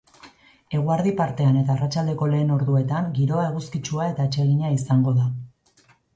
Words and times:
Eguerdi 0.77 1.11
partean 1.19 1.59
eta 1.59 1.71
arratsaldeko 1.73 2.31
lehen 2.31 2.55
orduetan 2.57 3.13
giroa 3.19 3.45
eguzkitsua 3.51 4.09
eta 4.15 4.27
atsegina 4.31 4.75
izango 4.81 5.17
da. 5.21 5.29